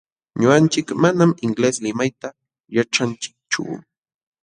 Ñuqanchik 0.39 0.87
manam 1.03 1.31
inglés 1.45 1.75
limayta 1.83 2.29
yaćhanchikchu. 2.75 3.61